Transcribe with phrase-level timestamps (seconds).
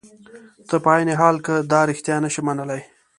[0.67, 2.81] ته په عین حال کې دا رښتیا نشې منلای.